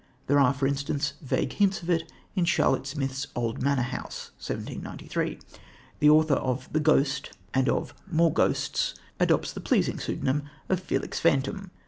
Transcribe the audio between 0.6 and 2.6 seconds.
instance, vague hints of it in